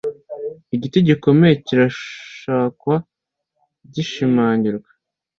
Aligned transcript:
igiti 0.75 0.97
gikomeye 1.07 1.53
kirashakwa 1.65 2.95
gishimangirwa 3.93 4.89